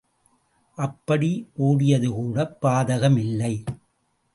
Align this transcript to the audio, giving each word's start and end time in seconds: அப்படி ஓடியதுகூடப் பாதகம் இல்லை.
அப்படி 0.77 1.49
ஓடியதுகூடப் 1.59 2.57
பாதகம் 2.61 3.17
இல்லை. 3.17 3.63